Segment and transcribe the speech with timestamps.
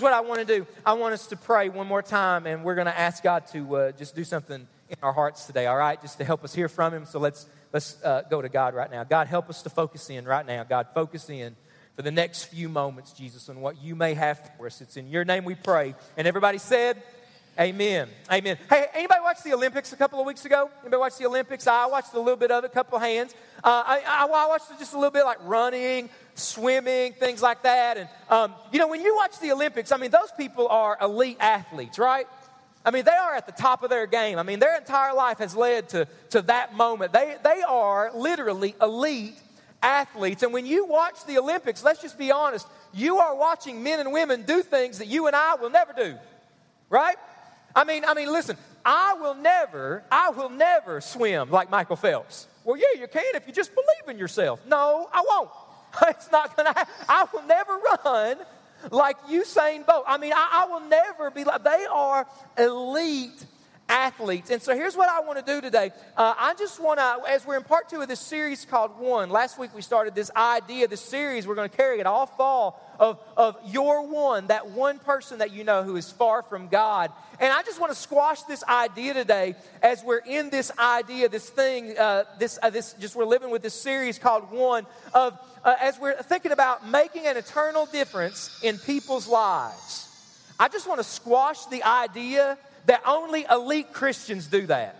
[0.00, 0.64] what I want to do.
[0.86, 3.76] I want us to pray one more time, and we're going to ask God to
[3.76, 6.00] uh, just do something in our hearts today, all right?
[6.00, 7.04] Just to help us hear from Him.
[7.04, 9.02] So let's, let's uh, go to God right now.
[9.02, 10.62] God, help us to focus in right now.
[10.62, 11.56] God, focus in
[11.96, 14.80] for the next few moments, Jesus, on what you may have for us.
[14.80, 15.96] It's in your name we pray.
[16.16, 17.02] And everybody said,
[17.58, 18.08] Amen.
[18.30, 18.56] Amen.
[18.70, 20.70] Hey, anybody watch the Olympics a couple of weeks ago?
[20.82, 21.66] Anybody watch the Olympics?
[21.66, 23.34] I watched a little bit of it, a couple of hands.
[23.64, 26.08] Uh, I, I, watched just a little bit like running,
[26.38, 27.96] swimming, things like that.
[27.96, 31.36] And, um, you know, when you watch the Olympics, I mean, those people are elite
[31.40, 32.26] athletes, right?
[32.84, 34.38] I mean, they are at the top of their game.
[34.38, 37.12] I mean, their entire life has led to, to that moment.
[37.12, 39.38] They, they are literally elite
[39.82, 40.42] athletes.
[40.42, 44.12] And when you watch the Olympics, let's just be honest, you are watching men and
[44.12, 46.16] women do things that you and I will never do,
[46.88, 47.16] right?
[47.74, 52.46] I mean, I mean, listen, I will never, I will never swim like Michael Phelps.
[52.64, 54.60] Well, yeah, you can if you just believe in yourself.
[54.66, 55.50] No, I won't.
[56.08, 56.74] It's not gonna
[57.08, 58.36] I will never run
[58.90, 60.04] like Usain Bolt.
[60.06, 63.44] I mean, I, I will never be like they are elite
[63.88, 64.50] athletes.
[64.50, 65.90] And so here's what I want to do today.
[66.16, 69.30] Uh, I just want to, as we're in part two of this series called One,
[69.30, 72.80] last week we started this idea, this series, we're going to carry it all fall
[72.98, 77.12] of, of your one, that one person that you know who is far from God.
[77.40, 81.48] And I just want to squash this idea today as we're in this idea, this
[81.48, 85.74] thing, uh, this, uh, this, just we're living with this series called One, of uh,
[85.80, 90.06] as we're thinking about making an eternal difference in people's lives.
[90.58, 92.58] I just want to squash the idea
[92.88, 94.96] that only elite Christians do that.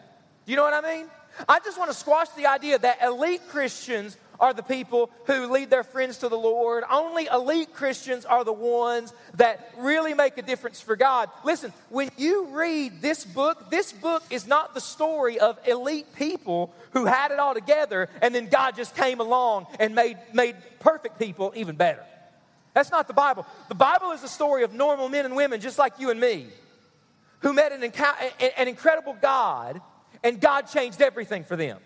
[0.47, 1.07] You know what I mean?
[1.49, 5.71] I just want to squash the idea that elite Christians are the people who lead
[5.71, 6.85] their friends to the Lord.
[6.91, 11.31] Only elite Christians are the ones that really make a difference for God.
[11.45, 16.73] Listen, when you read this book, this book is not the story of elite people
[16.93, 21.19] who had it all together and then God just came along and made, made perfect
[21.19, 22.05] people even better.
[22.75, 23.47] That's not the Bible.
[23.69, 26.49] The Bible is the story of normal men and women just like you and me
[27.41, 27.83] who met an,
[28.57, 29.81] an incredible God,
[30.25, 31.79] and God changed everything for them.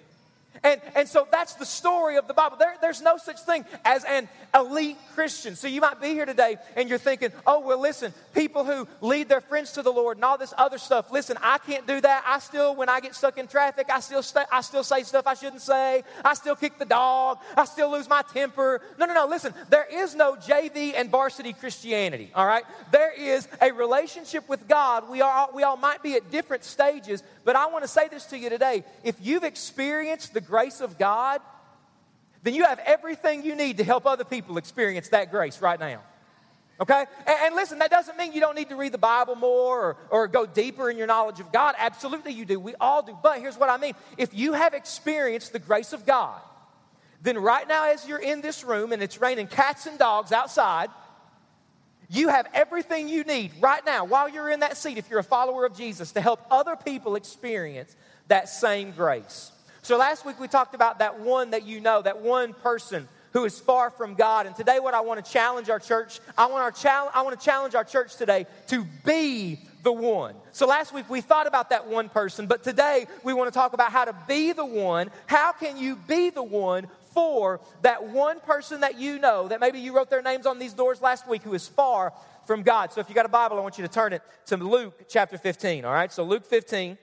[0.64, 2.56] And, and so that's the story of the Bible.
[2.56, 5.56] There, there's no such thing as an elite Christian.
[5.56, 9.28] So you might be here today and you're thinking, oh, well, listen, people who lead
[9.28, 12.24] their friends to the Lord and all this other stuff, listen, I can't do that.
[12.26, 15.26] I still, when I get stuck in traffic, I still, stay, I still say stuff
[15.26, 16.04] I shouldn't say.
[16.24, 17.38] I still kick the dog.
[17.56, 18.82] I still lose my temper.
[18.98, 22.64] No, no, no, listen, there is no JV and varsity Christianity, all right?
[22.92, 25.08] There is a relationship with God.
[25.10, 28.26] We, are, we all might be at different stages, but I want to say this
[28.26, 28.84] to you today.
[29.02, 31.40] If you've experienced the grace of God,
[32.42, 36.02] then you have everything you need to help other people experience that grace right now.
[36.80, 37.04] Okay?
[37.26, 39.96] And, and, listen, that doesn't mean you don't need to read the Bible more or,
[40.10, 41.76] or go deeper in your knowledge of God.
[41.78, 42.58] Absolutely, you do.
[42.58, 43.16] We all do.
[43.22, 46.40] But here's what I mean if you have experienced the grace of God,
[47.22, 50.90] then right now, as you're in this room and it's raining cats and dogs outside,
[52.08, 55.24] you have everything you need right now while you're in that seat, if you're a
[55.24, 57.94] follower of Jesus, to help other people experience
[58.26, 59.52] that same grace.
[59.82, 63.44] So last week we talked about that one that you know, that one person who
[63.44, 64.46] is far from God.
[64.46, 67.38] And today, what I want to challenge our church, I want, our chal- I want
[67.38, 70.34] to challenge our church today to be the one.
[70.52, 73.72] So last week we thought about that one person, but today we want to talk
[73.72, 75.10] about how to be the one.
[75.26, 79.80] How can you be the one for that one person that you know, that maybe
[79.80, 82.12] you wrote their names on these doors last week, who is far
[82.46, 82.92] from God?
[82.92, 85.36] So if you got a Bible, I want you to turn it to Luke chapter
[85.36, 86.12] 15, all right?
[86.12, 86.96] So Luke 15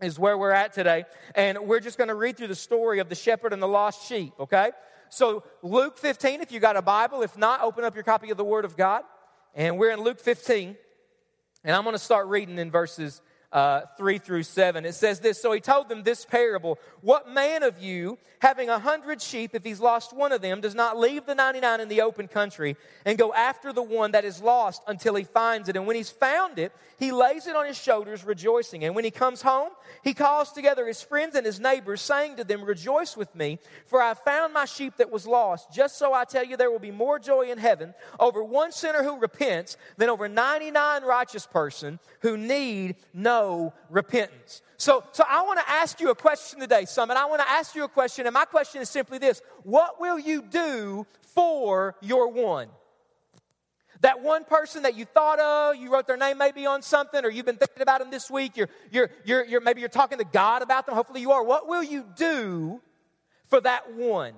[0.00, 1.04] is where we're at today.
[1.34, 4.06] And we're just going to read through the story of the shepherd and the lost
[4.06, 4.70] sheep, okay?
[5.08, 8.36] So, Luke 15, if you got a Bible, if not, open up your copy of
[8.36, 9.02] the Word of God.
[9.54, 10.76] And we're in Luke 15.
[11.64, 13.22] And I'm going to start reading in verses
[13.56, 14.84] uh, 3 through 7.
[14.84, 18.78] It says this So he told them this parable What man of you, having a
[18.78, 22.02] hundred sheep, if he's lost one of them, does not leave the 99 in the
[22.02, 25.76] open country and go after the one that is lost until he finds it?
[25.76, 28.84] And when he's found it, he lays it on his shoulders, rejoicing.
[28.84, 29.70] And when he comes home,
[30.04, 34.02] he calls together his friends and his neighbors, saying to them, Rejoice with me, for
[34.02, 35.72] I found my sheep that was lost.
[35.72, 39.02] Just so I tell you, there will be more joy in heaven over one sinner
[39.02, 43.45] who repents than over 99 righteous person who need no
[43.90, 44.62] repentance.
[44.76, 47.16] So, so I want to ask you a question today, Summit.
[47.16, 50.18] I want to ask you a question, and my question is simply this What will
[50.18, 52.68] you do for your one?
[54.00, 57.30] That one person that you thought of, you wrote their name maybe on something, or
[57.30, 60.24] you've been thinking about them this week, you're, you're, you're, you're, maybe you're talking to
[60.24, 61.42] God about them, hopefully you are.
[61.42, 62.80] What will you do
[63.46, 64.34] for that one?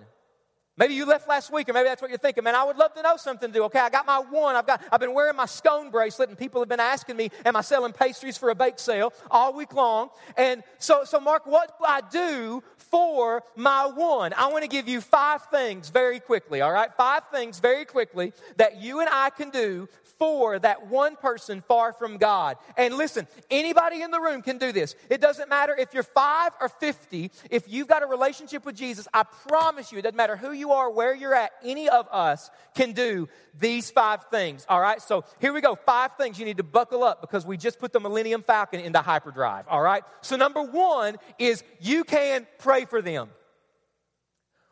[0.78, 2.44] Maybe you left last week, or maybe that's what you're thinking.
[2.44, 3.64] Man, I would love to know something to do.
[3.64, 4.54] Okay, I got my one.
[4.54, 4.80] I've got.
[4.92, 7.92] I've been wearing my scone bracelet, and people have been asking me, "Am I selling
[7.92, 12.00] pastries for a bake sale all week long?" And so, so Mark, what do I
[12.00, 14.32] do for my one?
[14.34, 16.60] I want to give you five things very quickly.
[16.60, 19.88] All right, five things very quickly that you and I can do
[20.18, 22.56] for that one person far from God.
[22.76, 24.96] And listen, anybody in the room can do this.
[25.08, 29.06] It doesn't matter if you're five or 50, if you've got a relationship with Jesus,
[29.14, 32.50] I promise you, it doesn't matter who you are, where you're at, any of us
[32.74, 33.28] can do
[33.58, 34.64] these five things.
[34.68, 35.74] All right, so here we go.
[35.74, 39.00] Five things you need to buckle up because we just put the Millennium Falcon into
[39.00, 39.66] hyperdrive.
[39.68, 43.28] All right, so number one is you can pray for them.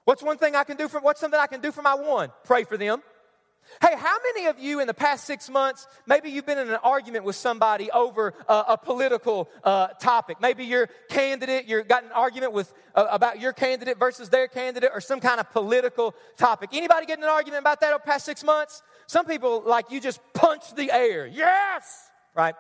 [0.05, 2.31] What's one thing I can do for, what's something I can do for my one?
[2.45, 3.03] Pray for them.
[3.81, 6.79] Hey, how many of you in the past six months, maybe you've been in an
[6.83, 10.39] argument with somebody over uh, a political uh, topic?
[10.41, 14.91] Maybe your candidate, you've got an argument with, uh, about your candidate versus their candidate
[14.95, 16.71] or some kind of political topic.
[16.73, 18.83] Anybody getting an argument about that over the past six months?
[19.07, 21.27] Some people, like, you just punch the air.
[21.27, 22.11] Yes!
[22.35, 22.55] Right?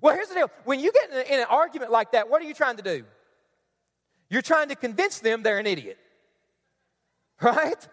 [0.00, 0.50] Well, here's the deal.
[0.64, 2.82] When you get in, a, in an argument like that, what are you trying to
[2.82, 3.04] do?
[4.28, 5.98] You're trying to convince them they're an idiot.
[7.42, 7.88] Right?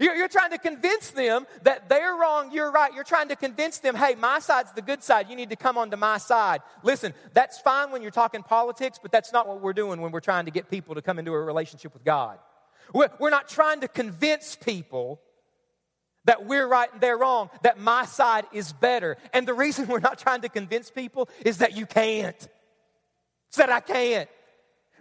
[0.00, 2.92] You're, you're, trying to convince them that they're wrong, you're right.
[2.94, 5.28] You're trying to convince them, hey, my side's the good side.
[5.28, 6.62] You need to come onto my side.
[6.82, 10.20] Listen, that's fine when you're talking politics, but that's not what we're doing when we're
[10.20, 12.38] trying to get people to come into a relationship with God.
[12.92, 15.20] We're, we're not trying to convince people
[16.24, 19.16] that we're right and they're wrong, that my side is better.
[19.32, 22.48] And the reason we're not trying to convince people is that you can't.
[23.48, 24.28] It's that I can't.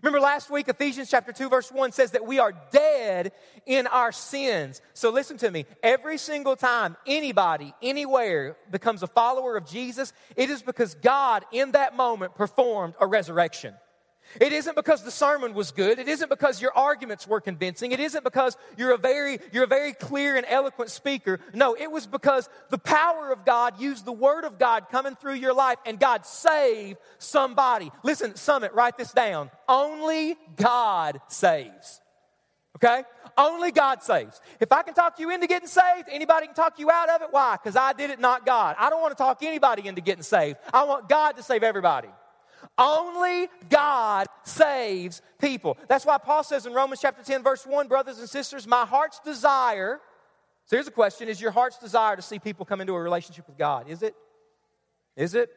[0.01, 3.33] Remember last week, Ephesians chapter 2, verse 1 says that we are dead
[3.68, 4.81] in our sins.
[4.94, 5.65] So listen to me.
[5.83, 11.74] Every single time anybody, anywhere becomes a follower of Jesus, it is because God in
[11.74, 13.75] that moment performed a resurrection.
[14.39, 16.00] It isn't because the sermon was good.
[16.00, 17.92] It isn't because your arguments were convincing.
[17.92, 21.39] It isn't because you're a very, you're a very clear and eloquent speaker.
[21.54, 25.36] No, it was because the power of God used the word of God coming through
[25.36, 27.92] your life and God saved somebody.
[28.04, 29.51] Listen, Summit, write this down.
[29.68, 32.01] Only God saves.
[32.78, 33.04] Okay?
[33.38, 34.42] Only God saves.
[34.60, 37.28] If I can talk you into getting saved, anybody can talk you out of it.
[37.31, 37.57] Why?
[37.62, 38.75] Because I did it, not God.
[38.80, 40.57] I don't want to talk anybody into getting saved.
[40.74, 42.10] I want God to save everybody.
[42.78, 45.78] Only God saves people.
[45.88, 49.19] That's why Paul says in Romans chapter 10, verse 1, brothers and sisters, my heart's
[49.19, 50.00] desire.
[50.66, 53.48] So here's a question Is your heart's desire to see people come into a relationship
[53.48, 53.90] with God?
[53.90, 54.16] Is it?
[55.16, 55.50] Is it?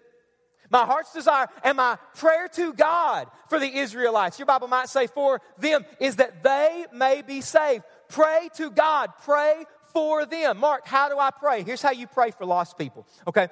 [0.71, 5.07] My heart's desire and my prayer to God for the Israelites, your Bible might say
[5.07, 7.85] for them, is that they may be saved.
[8.09, 9.11] Pray to God.
[9.25, 10.59] Pray for them.
[10.59, 11.63] Mark, how do I pray?
[11.63, 13.49] Here's how you pray for lost people, okay?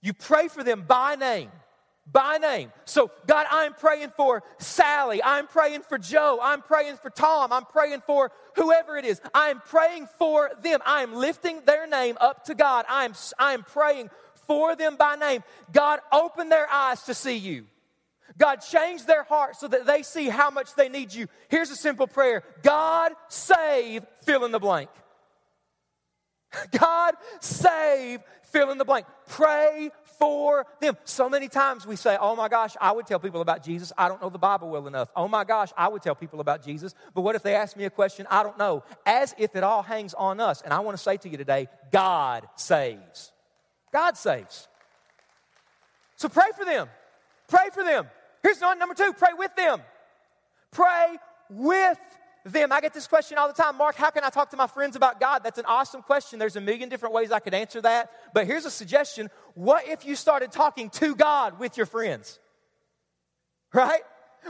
[0.00, 1.50] You pray for them by name
[2.10, 2.72] by name.
[2.84, 5.22] So, God, I'm praying for Sally.
[5.22, 6.38] I'm praying for Joe.
[6.42, 7.52] I'm praying for Tom.
[7.52, 9.20] I'm praying for whoever it is.
[9.34, 10.80] I'm praying for them.
[10.86, 12.86] I'm lifting their name up to God.
[12.88, 14.10] I'm, I'm praying
[14.46, 15.44] for them by name.
[15.72, 17.66] God, open their eyes to see you.
[18.36, 21.26] God, change their heart so that they see how much they need you.
[21.48, 24.90] Here's a simple prayer God, save, fill in the blank.
[26.78, 29.06] God, save, fill in the blank.
[29.28, 30.96] Pray for them.
[31.04, 33.92] So many times we say, Oh my gosh, I would tell people about Jesus.
[33.96, 35.08] I don't know the Bible well enough.
[35.14, 36.94] Oh my gosh, I would tell people about Jesus.
[37.14, 38.82] But what if they ask me a question I don't know?
[39.06, 40.62] As if it all hangs on us.
[40.62, 43.32] And I want to say to you today God saves.
[43.92, 44.68] God saves.
[46.16, 46.88] So pray for them.
[47.48, 48.06] Pray for them.
[48.42, 49.80] Here's number two pray with them.
[50.72, 51.16] Pray
[51.50, 51.98] with
[52.52, 52.72] them.
[52.72, 54.96] I get this question all the time Mark, how can I talk to my friends
[54.96, 55.42] about God?
[55.44, 56.38] That's an awesome question.
[56.38, 58.10] There's a million different ways I could answer that.
[58.34, 62.38] But here's a suggestion What if you started talking to God with your friends?
[63.72, 64.02] Right?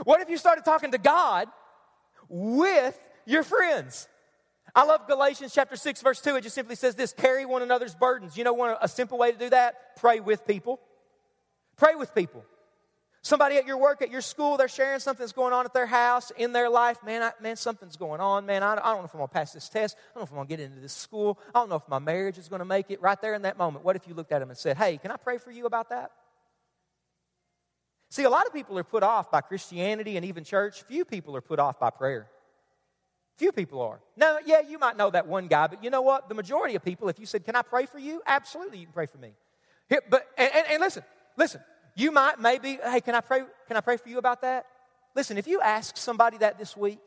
[0.03, 1.47] What if you started talking to God
[2.29, 4.07] with your friends?
[4.75, 6.35] I love Galatians chapter 6, verse 2.
[6.35, 8.37] It just simply says this carry one another's burdens.
[8.37, 9.97] You know, one, a simple way to do that?
[9.97, 10.79] Pray with people.
[11.75, 12.45] Pray with people.
[13.21, 15.85] Somebody at your work, at your school, they're sharing something that's going on at their
[15.85, 16.97] house, in their life.
[17.05, 18.45] Man, I, man, something's going on.
[18.45, 19.97] Man, I, I don't know if I'm going to pass this test.
[19.97, 21.37] I don't know if I'm going to get into this school.
[21.53, 23.01] I don't know if my marriage is going to make it.
[23.01, 25.11] Right there in that moment, what if you looked at them and said, Hey, can
[25.11, 26.11] I pray for you about that?
[28.09, 30.81] See, a lot of people are put off by Christianity and even church.
[30.83, 32.27] Few people are put off by prayer.
[33.37, 33.99] Few people are.
[34.17, 36.27] Now, yeah, you might know that one guy, but you know what?
[36.27, 38.21] The majority of people, if you said, Can I pray for you?
[38.25, 39.33] Absolutely, you can pray for me.
[39.89, 41.03] Here, but, and, and, and listen,
[41.37, 41.61] listen,
[41.95, 43.41] you might maybe, hey, can I pray?
[43.67, 44.65] Can I pray for you about that?
[45.15, 46.99] Listen, if you ask somebody that this week,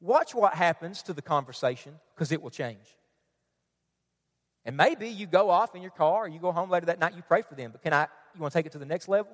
[0.00, 2.96] watch what happens to the conversation because it will change.
[4.64, 7.14] And maybe you go off in your car or you go home later that night,
[7.16, 7.72] you pray for them.
[7.72, 9.32] But can I, you want to take it to the next level?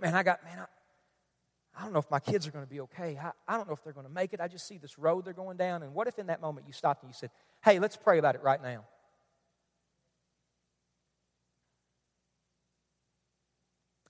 [0.00, 0.64] Man, I got, man, I
[1.80, 3.18] I don't know if my kids are going to be okay.
[3.22, 4.40] I, I don't know if they're going to make it.
[4.40, 5.82] I just see this road they're going down.
[5.82, 7.30] And what if in that moment you stopped and you said,
[7.64, 8.84] hey, let's pray about it right now?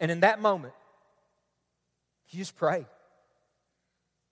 [0.00, 0.72] And in that moment,
[2.30, 2.86] you just pray.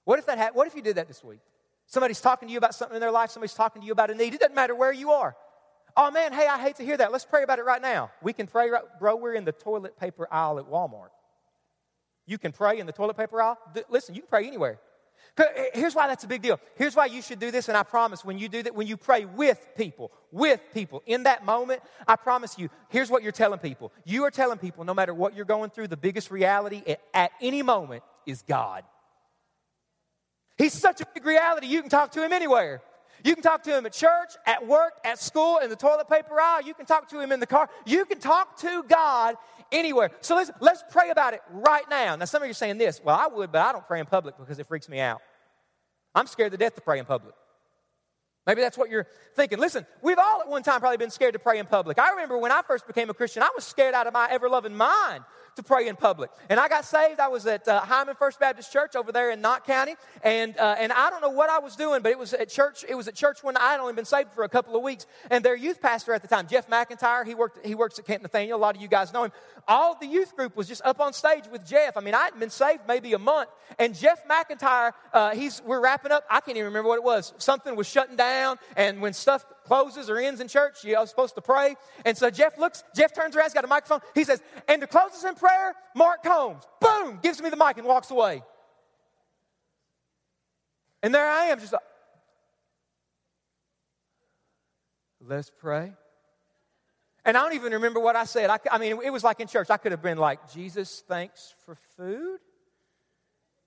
[0.04, 1.40] What if that ha- what if you did that this week?
[1.87, 4.14] Somebody's talking to you about something in their life, somebody's talking to you about a
[4.14, 4.34] need.
[4.34, 5.37] It doesn't matter where you are.
[5.96, 7.12] Oh man, hey, I hate to hear that.
[7.12, 8.10] Let's pray about it right now.
[8.22, 9.16] We can pray, right, bro.
[9.16, 11.08] We're in the toilet paper aisle at Walmart.
[12.26, 13.58] You can pray in the toilet paper aisle.
[13.88, 14.78] Listen, you can pray anywhere.
[15.72, 16.58] Here's why that's a big deal.
[16.76, 18.96] Here's why you should do this, and I promise when you do that, when you
[18.96, 23.60] pray with people, with people, in that moment, I promise you, here's what you're telling
[23.60, 23.92] people.
[24.04, 26.82] You are telling people, no matter what you're going through, the biggest reality
[27.14, 28.82] at any moment is God.
[30.56, 32.82] He's such a big reality, you can talk to him anywhere.
[33.25, 36.40] You can talk to him at church, at work, at school, in the toilet paper
[36.40, 36.62] aisle.
[36.62, 37.68] You can talk to him in the car.
[37.84, 39.37] You can talk to God
[39.72, 40.10] anywhere.
[40.20, 42.16] So let's, let's pray about it right now.
[42.16, 43.00] Now, some of you are saying this.
[43.02, 45.20] Well, I would, but I don't pray in public because it freaks me out.
[46.14, 47.34] I'm scared to death to pray in public.
[48.46, 49.06] Maybe that's what you're
[49.37, 49.58] thinking.
[49.58, 51.98] Listen, we've all at one time probably been scared to pray in public.
[51.98, 54.48] I remember when I first became a Christian, I was scared out of my ever
[54.48, 55.22] loving mind
[55.58, 56.30] to pray in public.
[56.48, 57.20] And I got saved.
[57.20, 60.76] I was at uh, Hindman First Baptist Church over there in Knott County, and uh,
[60.78, 62.84] and I don't know what I was doing, but it was at church.
[62.88, 65.06] It was at church when I had only been saved for a couple of weeks,
[65.30, 68.22] and their youth pastor at the time, Jeff McIntyre, he worked he works at Camp
[68.22, 68.56] Nathanael.
[68.56, 69.32] A lot of you guys know him.
[69.66, 71.96] All the youth group was just up on stage with Jeff.
[71.96, 75.82] I mean, I hadn't been saved maybe a month, and Jeff McIntyre, uh, he's we're
[75.82, 76.24] wrapping up.
[76.30, 77.34] I can't even remember what it was.
[77.38, 81.40] Something was shutting down, and when stuff closes or ends in church, you're supposed to
[81.40, 81.76] pray.
[82.04, 84.00] And so Jeff looks, Jeff turns around, he's got a microphone.
[84.14, 87.78] He says, and to close us in prayer, Mark Combs, boom, gives me the mic
[87.78, 88.42] and walks away.
[91.02, 91.82] And there I am, just like,
[95.20, 95.92] let's pray.
[97.25, 98.50] And I don't even remember what I said.
[98.50, 99.68] I, I, mean, it was like in church.
[99.70, 102.38] I could have been like, Jesus, thanks for food.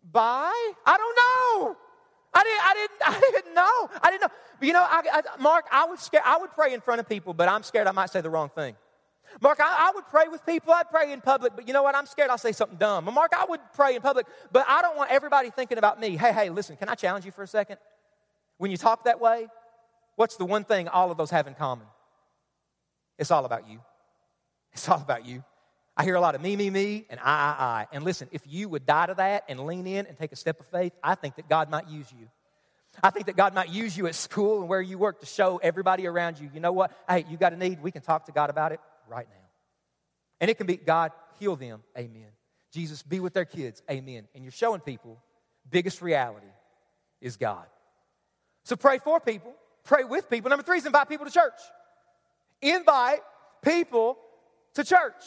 [0.03, 0.71] Bye.
[0.85, 1.77] I don't know.
[2.33, 3.89] I didn't, I didn't, I didn't know.
[4.01, 4.67] I didn't know.
[4.67, 7.33] You know, I, I, Mark, I would, scare, I would pray in front of people,
[7.33, 8.75] but I'm scared I might say the wrong thing.
[9.39, 10.73] Mark, I, I, would pray with people.
[10.73, 11.95] I'd pray in public, but you know what?
[11.95, 13.05] I'm scared I'll say something dumb.
[13.05, 16.17] Mark, I would pray in public, but I don't want everybody thinking about me.
[16.17, 17.77] Hey, hey, listen, can I challenge you for a second?
[18.57, 19.47] When you talk that way,
[20.15, 21.87] what's the one thing all of those have in common?
[23.17, 23.79] It's all about you.
[24.73, 25.43] It's all about you.
[25.97, 27.87] I hear a lot of me, me, me, and I, I, I.
[27.91, 30.59] And listen, if you would die to that and lean in and take a step
[30.59, 32.27] of faith, I think that God might use you.
[33.03, 35.59] I think that God might use you at school and where you work to show
[35.61, 36.91] everybody around you, you know what?
[37.07, 37.81] Hey, you got a need.
[37.81, 39.47] We can talk to God about it right now.
[40.39, 41.83] And it can be God, heal them.
[41.97, 42.27] Amen.
[42.71, 43.81] Jesus, be with their kids.
[43.89, 44.27] Amen.
[44.33, 45.21] And you're showing people
[45.69, 46.47] biggest reality
[47.21, 47.65] is God.
[48.63, 50.49] So pray for people, pray with people.
[50.49, 51.59] Number three is invite people to church.
[52.61, 53.21] Invite
[53.61, 54.17] people
[54.75, 55.23] to church.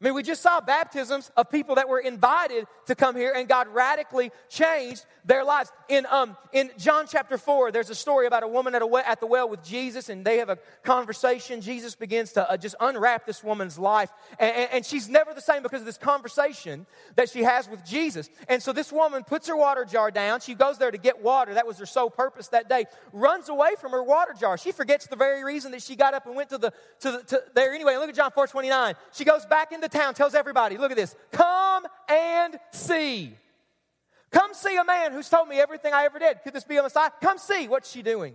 [0.00, 3.46] I mean, we just saw baptisms of people that were invited to come here, and
[3.46, 5.70] God radically changed their lives.
[5.90, 9.04] In, um, in John chapter 4, there's a story about a woman at, a well,
[9.06, 11.60] at the well with Jesus, and they have a conversation.
[11.60, 15.62] Jesus begins to uh, just unwrap this woman's life, and, and she's never the same
[15.62, 18.30] because of this conversation that she has with Jesus.
[18.48, 20.40] And so this woman puts her water jar down.
[20.40, 21.52] She goes there to get water.
[21.54, 22.86] That was her sole purpose that day.
[23.12, 24.56] Runs away from her water jar.
[24.56, 27.22] She forgets the very reason that she got up and went to the to, the,
[27.24, 27.96] to there anyway.
[27.96, 28.94] Look at John 4 29.
[29.12, 33.34] She goes back into town, tells everybody, look at this, come and see.
[34.30, 36.42] Come see a man who's told me everything I ever did.
[36.44, 37.10] Could this be a Messiah?
[37.20, 37.66] Come see.
[37.66, 38.34] What's she doing?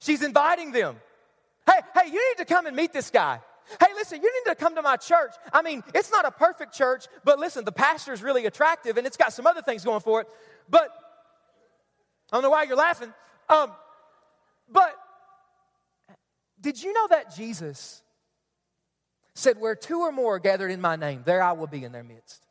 [0.00, 0.96] She's inviting them.
[1.66, 3.40] Hey, hey, you need to come and meet this guy.
[3.80, 5.32] Hey, listen, you need to come to my church.
[5.52, 9.06] I mean, it's not a perfect church, but listen, the pastor is really attractive and
[9.06, 10.26] it's got some other things going for it.
[10.68, 10.90] But
[12.30, 13.12] I don't know why you're laughing.
[13.48, 13.70] Um,
[14.70, 14.94] but
[16.60, 18.02] did you know that Jesus
[19.34, 21.92] said, Where two or more are gathered in my name, there I will be in
[21.92, 22.46] their midst.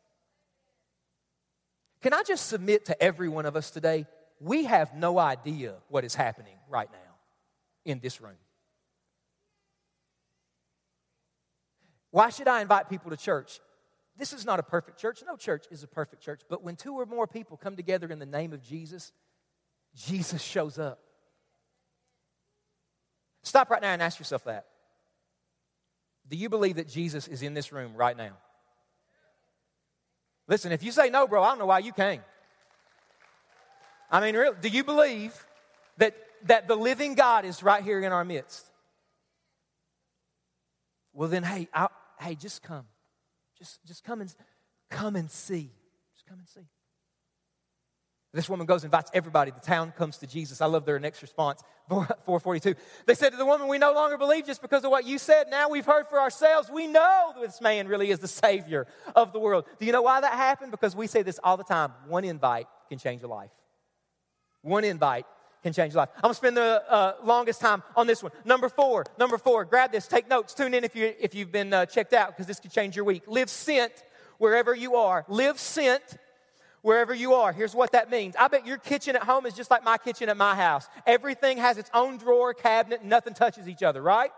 [2.00, 4.06] Can I just submit to every one of us today?
[4.40, 7.14] We have no idea what is happening right now
[7.84, 8.36] in this room.
[12.10, 13.60] Why should I invite people to church?
[14.18, 15.22] This is not a perfect church.
[15.26, 16.42] No church is a perfect church.
[16.48, 19.12] But when two or more people come together in the name of Jesus,
[19.94, 20.98] Jesus shows up.
[23.42, 24.66] Stop right now and ask yourself that.
[26.28, 28.32] Do you believe that Jesus is in this room right now?
[30.48, 32.20] Listen, if you say no, bro, I don't know why you came.
[34.10, 35.34] I mean, really, do you believe
[35.98, 36.14] that,
[36.44, 38.66] that the living God is right here in our midst?
[41.14, 41.88] Well, then, hey, I,
[42.20, 42.86] hey, just come.
[43.58, 44.34] Just, just come and
[44.90, 45.70] come and see.
[46.14, 46.68] Just come and see.
[48.32, 49.50] This woman goes and invites everybody.
[49.50, 50.62] The town comes to Jesus.
[50.62, 52.74] I love their next response, 442.
[53.06, 55.48] They said to the woman, We no longer believe just because of what you said.
[55.50, 56.70] Now we've heard for ourselves.
[56.70, 59.66] We know this man really is the Savior of the world.
[59.78, 60.70] Do you know why that happened?
[60.70, 63.50] Because we say this all the time one invite can change a life.
[64.62, 65.26] One invite
[65.62, 66.08] can change life.
[66.16, 68.32] I'm gonna spend the uh, longest time on this one.
[68.46, 71.72] Number four, number four, grab this, take notes, tune in if, you, if you've been
[71.72, 73.24] uh, checked out because this could change your week.
[73.26, 73.92] Live sent
[74.38, 75.24] wherever you are.
[75.28, 76.02] Live sent
[76.82, 77.52] wherever you are.
[77.52, 78.36] Here's what that means.
[78.38, 80.88] I bet your kitchen at home is just like my kitchen at my house.
[81.06, 84.30] Everything has its own drawer, cabinet, nothing touches each other, right?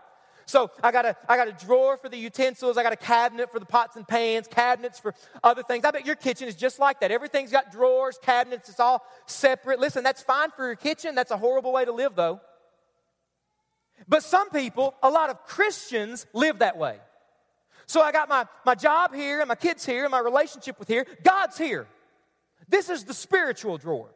[0.47, 3.51] So I got a I got a drawer for the utensils, I got a cabinet
[3.51, 5.83] for the pots and pans, cabinets for other things.
[5.85, 7.09] I bet your kitchen is just like that.
[7.09, 9.79] Everything's got drawers, cabinets, it's all separate.
[9.79, 11.15] Listen, that's fine for your kitchen.
[11.15, 12.41] That's a horrible way to live though.
[14.07, 16.97] But some people, a lot of Christians live that way.
[17.87, 20.87] So I got my, my job here and my kids here and my relationship with
[20.87, 21.05] here.
[21.23, 21.87] God's here.
[22.67, 24.09] This is the spiritual drawer.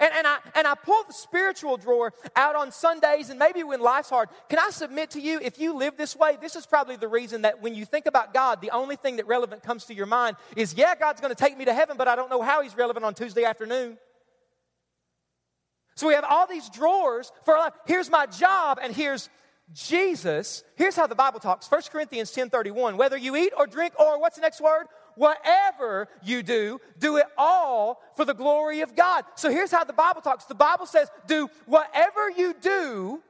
[0.00, 3.80] And, and, I, and I pull the spiritual drawer out on Sundays and maybe when
[3.80, 4.28] life's hard.
[4.48, 7.42] Can I submit to you, if you live this way, this is probably the reason
[7.42, 10.36] that when you think about God, the only thing that relevant comes to your mind
[10.56, 12.76] is, yeah, God's going to take me to heaven, but I don't know how He's
[12.76, 13.96] relevant on Tuesday afternoon.
[15.94, 17.72] So we have all these drawers for life.
[17.86, 19.30] Here's my job, and here's
[19.72, 20.62] Jesus.
[20.74, 22.96] Here's how the Bible talks 1 Corinthians 10 31.
[22.96, 24.86] Whether you eat or drink, or what's the next word?
[25.16, 29.24] Whatever you do, do it all for the glory of God.
[29.34, 33.22] So here's how the Bible talks the Bible says, do whatever you do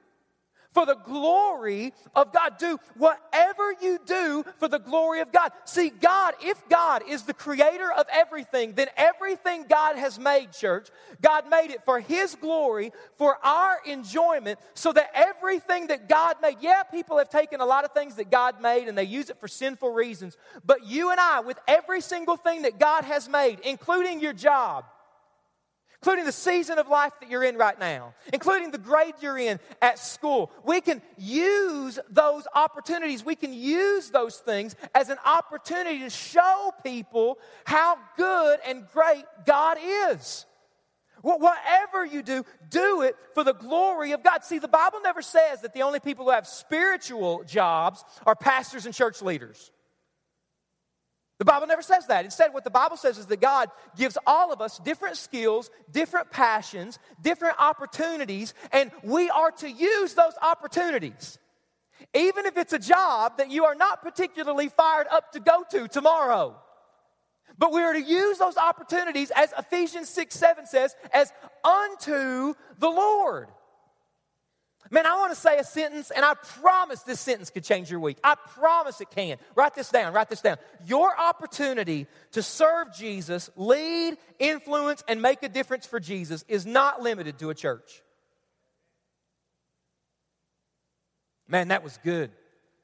[0.76, 2.58] for the glory of God.
[2.58, 5.50] Do whatever you do for the glory of God.
[5.64, 10.88] See, God, if God is the creator of everything, then everything God has made, church,
[11.22, 16.58] God made it for His glory, for our enjoyment, so that everything that God made,
[16.60, 19.40] yeah, people have taken a lot of things that God made and they use it
[19.40, 23.60] for sinful reasons, but you and I, with every single thing that God has made,
[23.60, 24.84] including your job,
[26.06, 29.58] including the season of life that you're in right now, including the grade you're in
[29.82, 30.52] at school.
[30.62, 36.70] We can use those opportunities, we can use those things as an opportunity to show
[36.84, 40.46] people how good and great God is.
[41.22, 44.44] Whatever you do, do it for the glory of God.
[44.44, 48.86] See, the Bible never says that the only people who have spiritual jobs are pastors
[48.86, 49.72] and church leaders.
[51.38, 52.24] The Bible never says that.
[52.24, 56.30] Instead, what the Bible says is that God gives all of us different skills, different
[56.30, 61.38] passions, different opportunities, and we are to use those opportunities.
[62.14, 65.88] Even if it's a job that you are not particularly fired up to go to
[65.88, 66.56] tomorrow.
[67.58, 71.32] But we are to use those opportunities, as Ephesians 6 7 says, as
[71.64, 73.48] unto the Lord.
[74.90, 78.00] Man, I want to say a sentence, and I promise this sentence could change your
[78.00, 78.18] week.
[78.22, 79.38] I promise it can.
[79.54, 80.56] Write this down, write this down.
[80.86, 87.02] Your opportunity to serve Jesus, lead, influence, and make a difference for Jesus is not
[87.02, 88.02] limited to a church.
[91.48, 92.30] Man, that was good.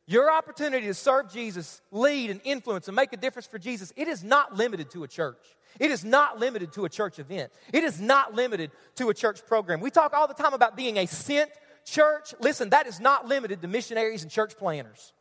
[0.07, 4.09] Your opportunity to serve Jesus, lead and influence and make a difference for Jesus, it
[4.09, 5.39] is not limited to a church.
[5.79, 7.51] It is not limited to a church event.
[7.73, 9.81] It is not limited to a church program.
[9.81, 11.51] We talk all the time about being a sent
[11.85, 15.13] church, listen, that is not limited to missionaries and church planters.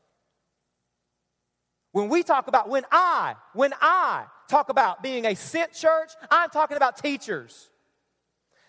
[1.91, 6.49] When we talk about, when I, when I talk about being a sent church, I'm
[6.49, 7.69] talking about teachers.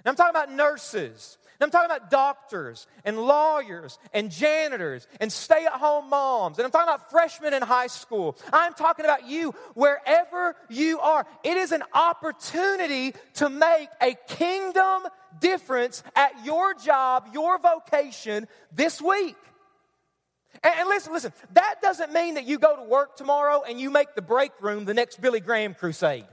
[0.05, 1.39] And I'm talking about nurses.
[1.61, 6.59] And I'm talking about doctors and lawyers and janitors and stay at home moms.
[6.59, 8.37] And I'm talking about freshmen in high school.
[8.53, 11.25] I'm talking about you wherever you are.
[11.45, 15.03] It is an opportunity to make a kingdom
[15.41, 19.37] difference at your job, your vocation this week.
[20.65, 24.15] And, listen, listen, that doesn't mean that you go to work tomorrow and you make
[24.15, 26.27] the break room the next Billy Graham crusade.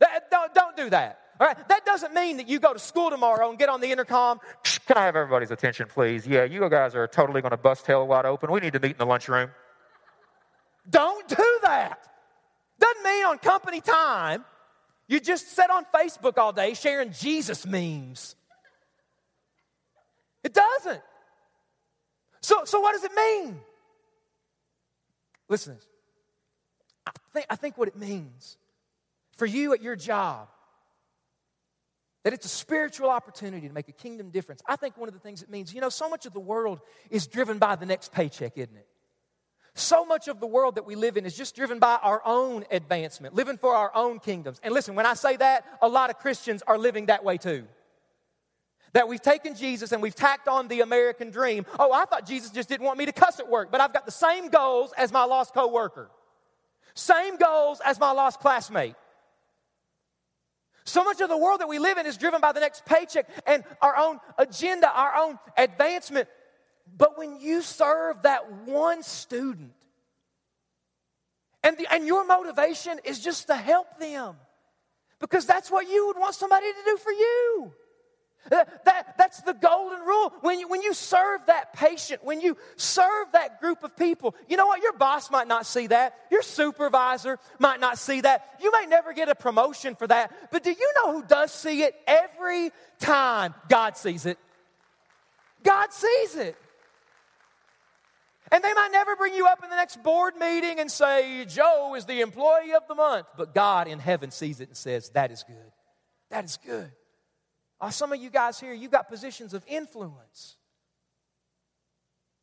[0.00, 1.20] That, don't, don't do that.
[1.40, 3.90] All right, that doesn't mean that you go to school tomorrow and get on the
[3.90, 4.40] intercom.
[4.86, 6.26] Can I have everybody's attention, please?
[6.26, 8.52] Yeah, you guys are totally going to bust hell wide open.
[8.52, 9.50] We need to meet in the lunchroom.
[10.88, 12.08] Don't do that.
[12.78, 14.44] Doesn't mean on company time
[15.08, 18.36] you just sit on Facebook all day sharing Jesus memes.
[20.42, 21.02] It doesn't.
[22.40, 23.60] So, so what does it mean?
[25.48, 25.78] Listen,
[27.06, 28.56] I think, I think what it means
[29.36, 30.48] for you at your job
[32.24, 34.62] that it's a spiritual opportunity to make a kingdom difference.
[34.66, 36.80] I think one of the things it means, you know, so much of the world
[37.10, 38.86] is driven by the next paycheck, isn't it?
[39.74, 42.64] So much of the world that we live in is just driven by our own
[42.70, 44.60] advancement, living for our own kingdoms.
[44.62, 47.64] And listen, when I say that, a lot of Christians are living that way too.
[48.92, 51.66] That we've taken Jesus and we've tacked on the American dream.
[51.78, 54.06] Oh, I thought Jesus just didn't want me to cuss at work, but I've got
[54.06, 56.08] the same goals as my lost coworker.
[56.94, 58.94] Same goals as my lost classmate.
[60.84, 63.28] So much of the world that we live in is driven by the next paycheck
[63.46, 66.28] and our own agenda, our own advancement.
[66.96, 69.72] But when you serve that one student,
[71.62, 74.36] and, the, and your motivation is just to help them,
[75.18, 77.72] because that's what you would want somebody to do for you.
[78.50, 80.32] That, that, that's the golden rule.
[80.40, 84.56] When you, when you serve that patient, when you serve that group of people, you
[84.56, 84.82] know what?
[84.82, 86.16] Your boss might not see that.
[86.30, 88.56] Your supervisor might not see that.
[88.60, 90.50] You may never get a promotion for that.
[90.50, 91.94] But do you know who does see it?
[92.06, 94.38] Every time God sees it.
[95.62, 96.56] God sees it.
[98.52, 101.94] And they might never bring you up in the next board meeting and say, Joe
[101.96, 103.26] is the employee of the month.
[103.36, 105.72] But God in heaven sees it and says, That is good.
[106.30, 106.92] That is good.
[107.80, 110.56] Uh, some of you guys here, you've got positions of influence.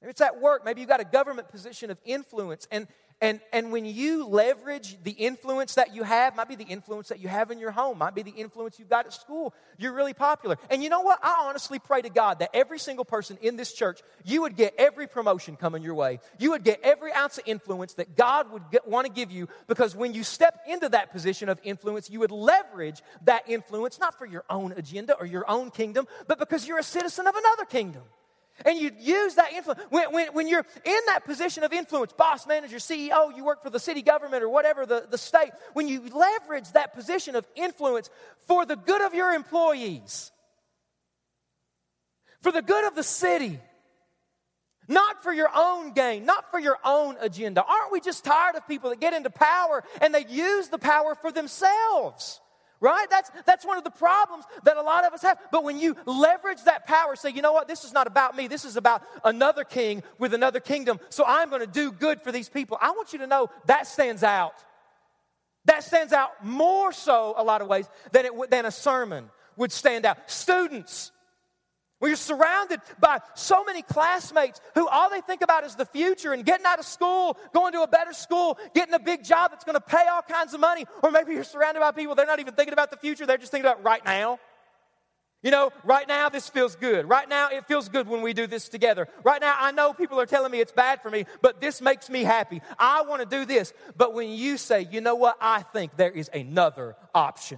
[0.01, 0.65] Maybe it's at work.
[0.65, 2.67] Maybe you've got a government position of influence.
[2.71, 2.87] And,
[3.21, 7.19] and, and when you leverage the influence that you have, might be the influence that
[7.19, 10.15] you have in your home, might be the influence you've got at school, you're really
[10.15, 10.57] popular.
[10.71, 11.19] And you know what?
[11.21, 14.73] I honestly pray to God that every single person in this church, you would get
[14.75, 16.19] every promotion coming your way.
[16.39, 19.95] You would get every ounce of influence that God would want to give you because
[19.95, 24.25] when you step into that position of influence, you would leverage that influence not for
[24.25, 28.01] your own agenda or your own kingdom, but because you're a citizen of another kingdom.
[28.65, 29.81] And you use that influence.
[29.89, 33.69] When, when, when, you're in that position of influence, boss, manager, CEO, you work for
[33.69, 38.09] the city government or whatever, the, the state, when you leverage that position of influence
[38.47, 40.31] for the good of your employees,
[42.41, 43.59] for the good of the city,
[44.87, 47.63] not for your own gain, not for your own agenda.
[47.63, 51.15] Aren't we just tired of people that get into power and they use the power
[51.15, 52.41] for themselves?
[52.81, 53.07] Right?
[53.09, 55.37] That's, that's one of the problems that a lot of us have.
[55.51, 58.47] But when you leverage that power, say, you know what, this is not about me,
[58.47, 62.31] this is about another king with another kingdom, so I'm going to do good for
[62.31, 62.77] these people.
[62.81, 64.55] I want you to know that stands out.
[65.65, 69.71] That stands out more so, a lot of ways, than, it, than a sermon would
[69.71, 70.17] stand out.
[70.29, 71.11] Students,
[72.07, 76.43] you're surrounded by so many classmates who all they think about is the future and
[76.43, 79.75] getting out of school, going to a better school, getting a big job that's going
[79.75, 80.85] to pay all kinds of money.
[81.03, 83.51] Or maybe you're surrounded by people, they're not even thinking about the future, they're just
[83.51, 84.39] thinking about right now.
[85.43, 87.09] You know, right now this feels good.
[87.09, 89.07] Right now it feels good when we do this together.
[89.23, 92.09] Right now I know people are telling me it's bad for me, but this makes
[92.09, 92.61] me happy.
[92.77, 93.73] I want to do this.
[93.97, 97.57] But when you say, you know what, I think there is another option.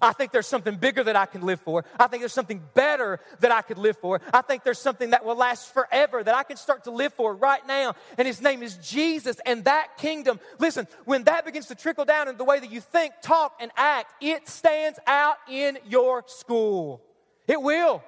[0.00, 1.84] I think there's something bigger that I can live for.
[1.98, 4.20] I think there's something better that I could live for.
[4.32, 7.34] I think there's something that will last forever that I can start to live for
[7.34, 7.94] right now.
[8.18, 9.36] And his name is Jesus.
[9.46, 12.80] And that kingdom, listen, when that begins to trickle down in the way that you
[12.80, 17.02] think, talk, and act, it stands out in your school.
[17.46, 18.02] It will.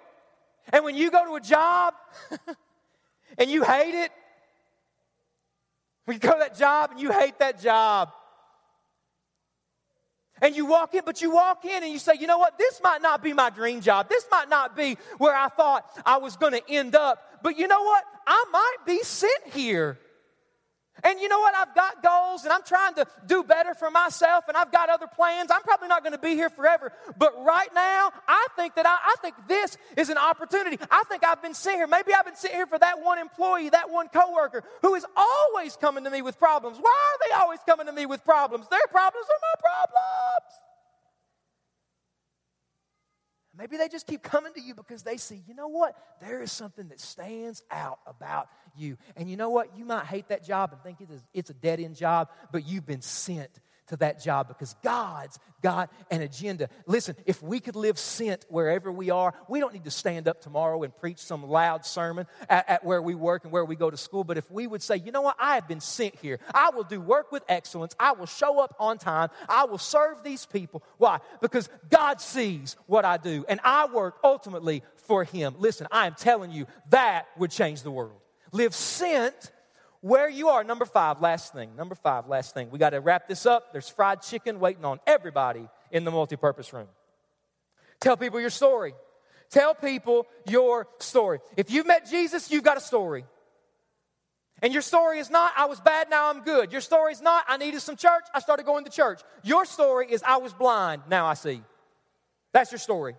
[0.73, 1.95] And when you go to a job
[3.39, 4.11] and you hate it,
[6.05, 8.13] when you go to that job and you hate that job,
[10.43, 12.81] and you walk in, but you walk in and you say, you know what, this
[12.83, 14.09] might not be my dream job.
[14.09, 17.43] This might not be where I thought I was going to end up.
[17.43, 18.05] But you know what?
[18.27, 19.99] I might be sent here.
[21.05, 21.55] And you know what?
[21.55, 25.07] I've got goals and I'm trying to do better for myself and I've got other
[25.07, 25.51] plans.
[25.53, 26.93] I'm probably not going to be here forever.
[27.19, 30.79] But right now, I think that I, I, think this is an opportunity.
[30.91, 31.87] I think I've been sitting here.
[31.87, 35.77] Maybe I've been sitting here for that one employee, that one coworker who is always
[35.77, 36.79] coming to me with problems.
[36.81, 38.67] Why are they always coming to me with problems?
[38.69, 40.66] Their problems are my problems.
[43.59, 45.97] Maybe they just keep coming to you because they see, you know what?
[46.21, 48.99] There is something that stands out about you.
[49.17, 49.77] And you know what?
[49.77, 53.03] You might hate that job and think it's a dead end job, but you've been
[53.03, 53.51] sent
[53.89, 56.69] to that job because God's got an agenda.
[56.87, 60.41] Listen, if we could live sent wherever we are, we don't need to stand up
[60.41, 63.91] tomorrow and preach some loud sermon at, at, where we work and where we go
[63.91, 64.25] to school.
[64.25, 66.85] But if we would say, you know what, I have been sent here, I will
[66.85, 70.83] do work with excellence, I will show up on time, I will serve these people.
[70.99, 71.19] Why?
[71.41, 75.55] Because God sees what I do and I work ultimately for Him.
[75.59, 78.21] Listen, I am telling you, that would change the world.
[78.53, 79.51] Live sent
[80.07, 80.63] where you are.
[80.63, 81.75] Number five, last thing.
[81.75, 82.71] Number five, last thing.
[82.71, 83.73] We got to wrap this up.
[83.73, 86.87] There's fried chicken waiting on everybody in the multi-purpose room.
[88.01, 88.95] Tell people your story.
[89.51, 91.41] Tell people your story.
[91.57, 93.25] If you've met Jesus, you've got a story.
[94.63, 96.73] And your story is not, I was bad, now I'm good.
[96.73, 99.21] Your story is not, I needed some church, I started going to church.
[99.43, 101.63] Your story is, I was blind, now I see.
[102.53, 103.17] That's your story.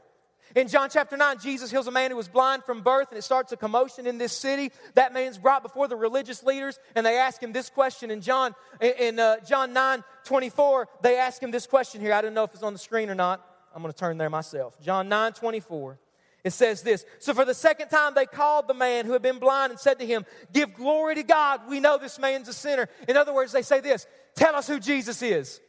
[0.56, 3.24] In John chapter 9, Jesus heals a man who was blind from birth, and it
[3.24, 4.72] starts a commotion in this city.
[4.96, 8.12] That man's brought before the religious leaders, and they ask him this question.
[8.12, 12.14] In John, in uh, John 9 24, they ask him this question here.
[12.14, 13.46] I don't know if it's on the screen or not.
[13.76, 14.80] I'm going to turn there myself.
[14.82, 16.00] John 9 24.
[16.44, 19.40] It says this So for the second time, they called the man who had been
[19.40, 21.62] blind and said to him, Give glory to God.
[21.70, 22.88] We know this man's a sinner.
[23.08, 25.60] In other words, they say this Tell us who Jesus is.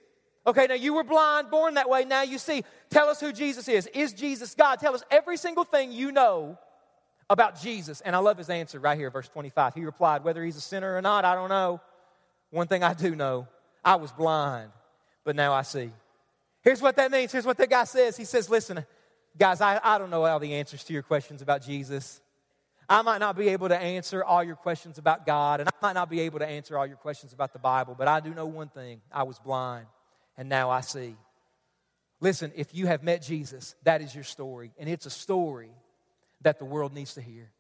[0.48, 2.64] Okay, now you were blind, born that way, now you see.
[2.88, 3.87] Tell us who Jesus is.
[3.88, 4.76] Is Jesus God?
[4.76, 6.58] Tell us every single thing you know
[7.28, 8.00] about Jesus.
[8.00, 9.74] And I love his answer right here, verse 25.
[9.74, 11.82] He replied, Whether he's a sinner or not, I don't know.
[12.48, 13.46] One thing I do know
[13.84, 14.70] I was blind,
[15.22, 15.92] but now I see.
[16.62, 17.30] Here's what that means.
[17.30, 18.16] Here's what that guy says.
[18.16, 18.87] He says, Listen,
[19.38, 22.22] guys, I, I don't know all the answers to your questions about Jesus.
[22.88, 25.92] I might not be able to answer all your questions about God, and I might
[25.92, 28.46] not be able to answer all your questions about the Bible, but I do know
[28.46, 29.87] one thing I was blind,
[30.38, 31.16] and now I see.
[32.20, 35.70] Listen, if you have met Jesus, that is your story, and it's a story
[36.40, 37.51] that the world needs to hear.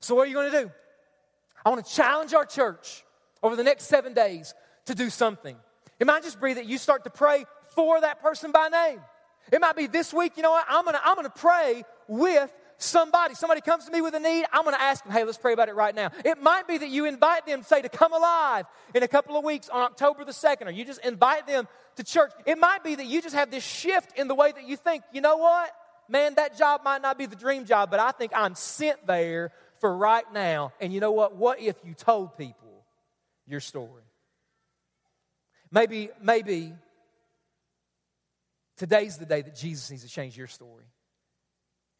[0.00, 0.70] So, what are you going to do?
[1.64, 3.04] I want to challenge our church
[3.42, 4.54] over the next seven days
[4.86, 5.56] to do something.
[6.00, 9.00] It might just be that you start to pray for that person by name.
[9.52, 10.66] It might be this week, you know what?
[10.68, 13.34] I'm gonna, I'm gonna pray with somebody.
[13.34, 15.68] Somebody comes to me with a need, I'm gonna ask them, hey, let's pray about
[15.68, 16.10] it right now.
[16.24, 19.44] It might be that you invite them, say, to come alive in a couple of
[19.44, 22.32] weeks on October the 2nd, or you just invite them to church.
[22.46, 25.04] It might be that you just have this shift in the way that you think,
[25.12, 25.70] you know what?
[26.08, 29.52] Man, that job might not be the dream job, but I think I'm sent there
[29.80, 30.72] for right now.
[30.80, 31.36] And you know what?
[31.36, 32.84] What if you told people
[33.46, 34.02] your story?
[35.70, 36.74] Maybe, maybe
[38.76, 40.84] today's the day that Jesus needs to change your story.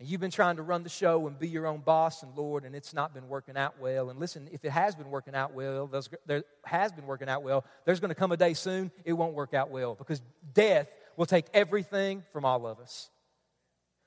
[0.02, 2.64] And you've been trying to run the show and be your own boss and Lord,
[2.64, 4.10] and it's not been working out well.
[4.10, 5.88] And listen, if it has been working out well,
[6.26, 9.34] there has been working out well, there's going to come a day soon it won't
[9.34, 10.20] work out well because
[10.54, 13.10] death will take everything from all of us.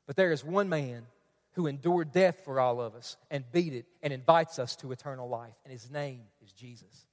[0.06, 1.06] But there is one man
[1.54, 5.30] who endured death for all of us and beat it and invites us to eternal
[5.30, 7.06] life, and his name is Jesus.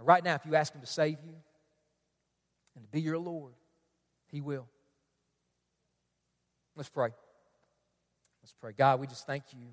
[0.00, 1.36] And right now, if you ask him to save you
[2.74, 3.52] and to be your Lord,
[4.32, 4.66] he will.
[6.74, 7.10] Let's pray.
[8.46, 8.70] Let's pray.
[8.78, 9.66] God, we just thank you.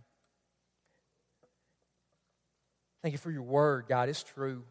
[3.04, 4.10] Thank you for your word, God.
[4.10, 4.64] It's true.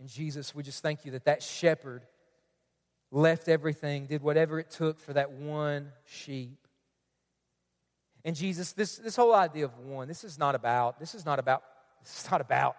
[0.00, 2.02] And Jesus, we just thank you that that shepherd
[3.12, 6.58] left everything, did whatever it took for that one sheep.
[8.24, 11.38] And Jesus, this, this whole idea of one, this is not about, this is not
[11.38, 11.62] about,
[12.02, 12.76] this is not about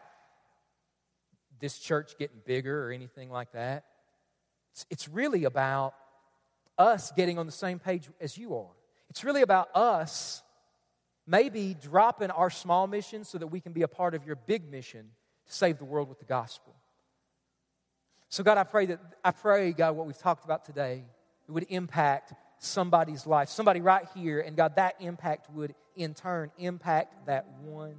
[1.61, 3.85] this church getting bigger or anything like that.
[4.73, 5.93] It's, it's really about
[6.77, 8.75] us getting on the same page as you are.
[9.09, 10.43] It's really about us
[11.27, 14.71] maybe dropping our small mission so that we can be a part of your big
[14.71, 15.09] mission
[15.45, 16.73] to save the world with the gospel.
[18.29, 21.03] So, God, I pray that, I pray, God, what we've talked about today,
[21.47, 26.51] it would impact somebody's life, somebody right here, and God, that impact would in turn
[26.57, 27.95] impact that one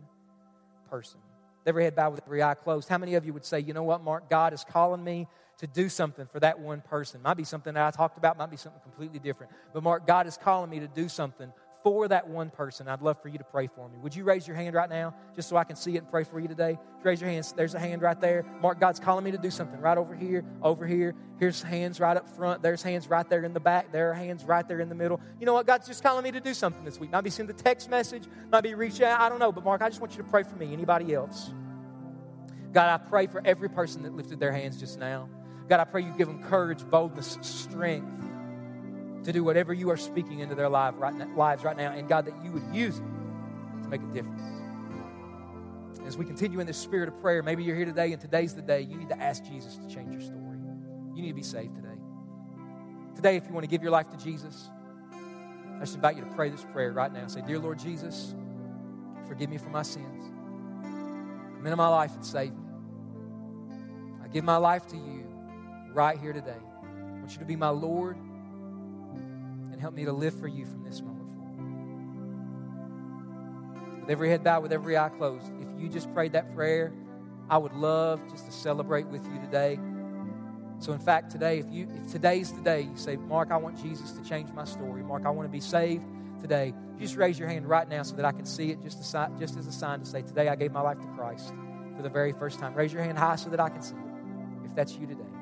[0.90, 1.20] person.
[1.66, 2.88] Every head bowed with every eye closed.
[2.88, 5.66] How many of you would say, you know what, Mark, God is calling me to
[5.66, 7.20] do something for that one person?
[7.22, 9.52] Might be something that I talked about, might be something completely different.
[9.74, 12.88] But Mark, God is calling me to do something for that one person.
[12.88, 13.98] I'd love for you to pray for me.
[13.98, 16.24] Would you raise your hand right now just so I can see it and pray
[16.24, 16.78] for you today?
[17.02, 17.52] Raise your hands.
[17.52, 18.44] There's a hand right there.
[18.60, 21.14] Mark, God's calling me to do something right over here, over here.
[21.38, 22.62] Here's hands right up front.
[22.62, 23.92] There's hands right there in the back.
[23.92, 25.20] There are hands right there in the middle.
[25.38, 25.66] You know what?
[25.66, 27.12] God's just calling me to do something this week.
[27.12, 29.20] Might be send a text message, might be reach out.
[29.20, 29.52] I don't know.
[29.52, 30.72] But Mark, I just want you to pray for me.
[30.72, 31.52] Anybody else?
[32.72, 35.28] God, I pray for every person that lifted their hands just now.
[35.68, 38.27] God, I pray you give them courage, boldness, strength
[39.24, 42.08] to do whatever you are speaking into their life right now, lives right now, and
[42.08, 44.42] God, that you would use it to make a difference.
[46.06, 48.62] As we continue in this spirit of prayer, maybe you're here today and today's the
[48.62, 50.58] day you need to ask Jesus to change your story.
[51.14, 51.88] You need to be saved today.
[53.14, 54.70] Today, if you want to give your life to Jesus,
[55.76, 57.26] I just invite you to pray this prayer right now.
[57.26, 58.34] Say, Dear Lord Jesus,
[59.26, 60.24] forgive me for my sins.
[61.56, 62.62] Come into my life and save me.
[64.24, 65.24] I give my life to you
[65.92, 66.56] right here today.
[66.84, 68.16] I want you to be my Lord
[69.78, 71.54] and help me to live for you from this moment forward.
[74.00, 76.92] With every head bowed, with every eye closed, if you just prayed that prayer,
[77.48, 79.78] I would love just to celebrate with you today.
[80.80, 83.80] So, in fact, today, if you if today's the day you say, Mark, I want
[83.80, 85.04] Jesus to change my story.
[85.04, 86.02] Mark, I want to be saved
[86.40, 86.74] today.
[86.98, 89.56] Just raise your hand right now so that I can see it, just, a, just
[89.56, 91.54] as a sign to say, today I gave my life to Christ
[91.96, 92.74] for the very first time.
[92.74, 94.02] Raise your hand high so that I can see it.
[94.64, 95.37] If that's you today.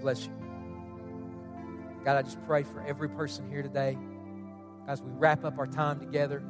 [0.00, 0.32] Bless you.
[2.04, 3.98] God, I just pray for every person here today.
[4.88, 6.42] As we wrap up our time together,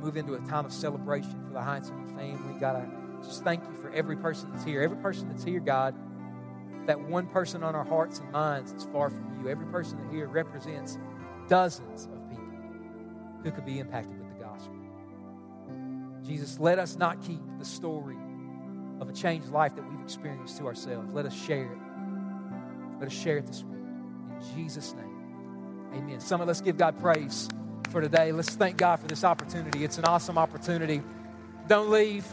[0.00, 3.74] move into a time of celebration for the Heinzelman family, God, I just thank you
[3.74, 4.82] for every person that's here.
[4.82, 5.94] Every person that's here, God,
[6.86, 9.48] that one person on our hearts and minds that's far from you.
[9.48, 10.98] Every person that here represents
[11.48, 12.44] dozens of people
[13.44, 14.74] who could be impacted with the gospel.
[16.24, 18.16] Jesus, let us not keep the story
[19.00, 21.12] of a changed life that we've experienced to ourselves.
[21.12, 21.78] Let us share it.
[23.02, 23.80] Let us share it this week.
[23.80, 26.20] In Jesus' name, amen.
[26.20, 27.48] Summit, let's give God praise
[27.90, 28.32] for today.
[28.32, 29.84] Let's thank God for this opportunity.
[29.84, 31.02] It's an awesome opportunity.
[31.66, 32.24] Don't leave.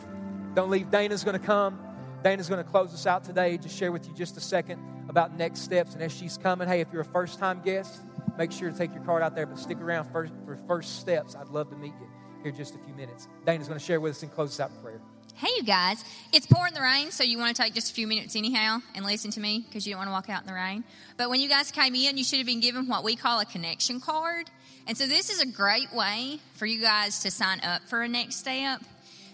[0.54, 0.90] Don't leave.
[0.92, 1.80] Dana's going to come
[2.24, 3.58] Dana's going to close us out today.
[3.58, 5.94] Just share with you just a second about next steps.
[5.94, 8.02] And as she's coming, hey, if you're a first time guest,
[8.38, 11.36] make sure to take your card out there, but stick around first, for first steps.
[11.36, 12.08] I'd love to meet you
[12.44, 13.28] here just a few minutes.
[13.46, 15.02] Dana's going to share with us and close us out in prayer.
[15.40, 16.04] Hey, you guys.
[16.34, 19.06] It's pouring the rain, so you want to take just a few minutes anyhow and
[19.06, 20.84] listen to me because you don't want to walk out in the rain.
[21.16, 23.46] But when you guys came in, you should have been given what we call a
[23.46, 24.52] connection card.
[24.86, 28.08] And so this is a great way for you guys to sign up for a
[28.10, 28.82] next step.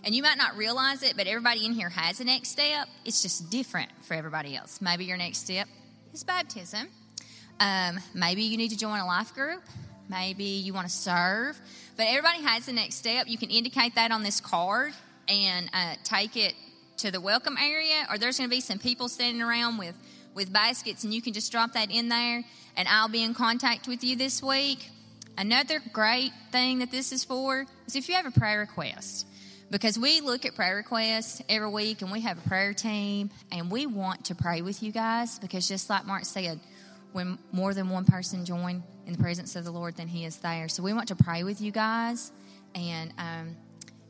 [0.03, 2.87] And you might not realize it, but everybody in here has a next step.
[3.03, 4.81] It's just different for everybody else.
[4.81, 5.67] Maybe your next step
[6.13, 6.87] is baptism.
[7.59, 9.63] Um, maybe you need to join a life group.
[10.07, 11.59] Maybe you want to serve.
[11.97, 13.25] But everybody has the next step.
[13.27, 14.93] You can indicate that on this card
[15.27, 16.53] and uh, take it
[16.97, 19.95] to the welcome area, or there's going to be some people standing around with,
[20.33, 22.43] with baskets, and you can just drop that in there,
[22.77, 24.89] and I'll be in contact with you this week.
[25.37, 29.27] Another great thing that this is for is if you have a prayer request,
[29.69, 33.69] because we look at prayer requests every week, and we have a prayer team, and
[33.69, 36.59] we want to pray with you guys, because just like Mark said,
[37.11, 40.37] when more than one person join in the presence of the Lord, then He is
[40.37, 40.69] there.
[40.69, 42.31] So we want to pray with you guys,
[42.73, 43.55] and um,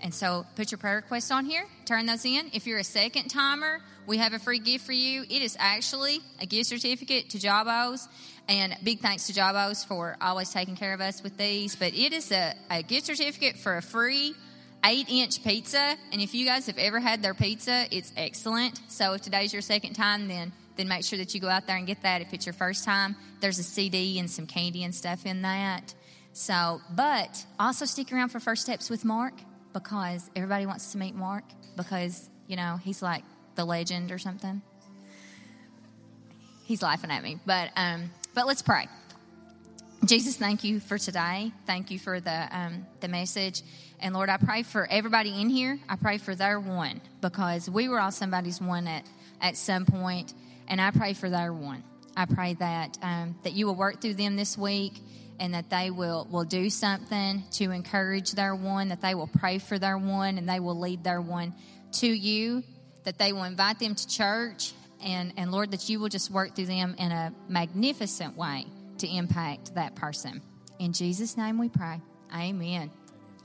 [0.01, 2.49] and so put your prayer requests on here, turn those in.
[2.53, 5.23] If you're a second timer, we have a free gift for you.
[5.23, 8.07] It is actually a gift certificate to Jabos.
[8.47, 11.75] And big thanks to Jabos for always taking care of us with these.
[11.75, 14.35] But it is a, a gift certificate for a free
[14.85, 15.95] eight inch pizza.
[16.11, 18.79] And if you guys have ever had their pizza, it's excellent.
[18.87, 21.77] So if today's your second time, then then make sure that you go out there
[21.77, 22.21] and get that.
[22.21, 25.95] If it's your first time, there's a CD and some candy and stuff in that.
[26.33, 29.33] So, but also stick around for First Steps with Mark
[29.75, 31.43] because everybody wants to meet Mark
[31.75, 33.23] because, you know, he's like
[33.55, 34.61] the legend or something.
[36.63, 37.37] He's laughing at me.
[37.45, 38.87] But um, but let's pray.
[40.05, 41.51] Jesus, thank you for today.
[41.67, 43.61] Thank you for the um, the message.
[43.99, 45.77] And Lord, I pray for everybody in here.
[45.89, 49.03] I pray for their one because we were all somebody's one at,
[49.41, 50.33] at some point,
[50.69, 51.83] and I pray for their one.
[52.15, 54.93] I pray that um, that you will work through them this week
[55.39, 59.59] and that they will, will do something to encourage their one, that they will pray
[59.59, 61.53] for their one, and they will lead their one
[61.93, 62.63] to you,
[63.03, 66.55] that they will invite them to church, and, and Lord, that you will just work
[66.55, 68.65] through them in a magnificent way
[68.99, 70.41] to impact that person.
[70.79, 72.01] In Jesus' name we pray.
[72.33, 72.89] Amen.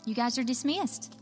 [0.07, 1.20] You guys are dismissed.